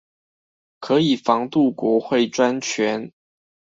[0.79, 3.11] 可以防杜國會專權